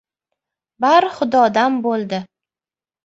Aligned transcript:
Bari 0.85 1.11
Xudodan 1.17 1.77
bo‘ldi! 1.85 2.25